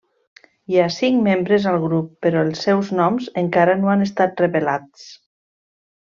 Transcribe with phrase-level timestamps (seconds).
[0.71, 5.05] Hi ha cinc membres al grup, però els seus noms encara no han estat revelats.